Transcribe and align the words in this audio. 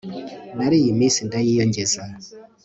nariye 0.57 0.87
iminsi 0.93 1.19
ndayiyongeza 1.27 2.01